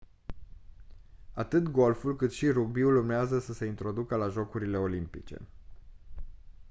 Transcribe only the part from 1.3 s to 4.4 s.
atât golful cât și rugbiul urmează să se întoarcă la